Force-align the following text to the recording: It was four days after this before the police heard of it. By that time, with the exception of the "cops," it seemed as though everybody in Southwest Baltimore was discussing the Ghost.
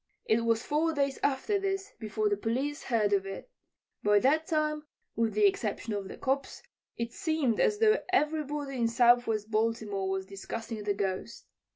It 0.25 0.43
was 0.45 0.63
four 0.63 0.93
days 0.95 1.19
after 1.21 1.59
this 1.59 1.91
before 1.99 2.27
the 2.27 2.35
police 2.35 2.81
heard 2.81 3.13
of 3.13 3.27
it. 3.27 3.51
By 4.01 4.17
that 4.17 4.47
time, 4.47 4.87
with 5.15 5.35
the 5.35 5.45
exception 5.45 5.93
of 5.93 6.07
the 6.07 6.17
"cops," 6.17 6.63
it 6.97 7.13
seemed 7.13 7.59
as 7.59 7.77
though 7.77 8.01
everybody 8.11 8.77
in 8.77 8.87
Southwest 8.87 9.51
Baltimore 9.51 10.09
was 10.09 10.25
discussing 10.25 10.81
the 10.85 10.95
Ghost. 10.95 11.45